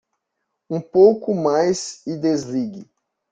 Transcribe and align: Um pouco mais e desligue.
Um 0.67 0.81
pouco 0.81 1.31
mais 1.35 2.01
e 2.07 2.17
desligue. 2.17 2.89